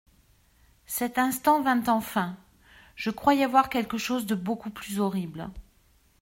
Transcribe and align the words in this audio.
Cet 0.87 1.19
instant 1.19 1.61
vint 1.61 1.83
enfin: 1.87 2.35
je 2.95 3.11
croyais 3.11 3.45
voir 3.45 3.69
quelque 3.69 3.99
chose 3.99 4.25
de 4.25 4.33
beaucoup 4.33 4.71
plus 4.71 4.99
horrible. 4.99 5.51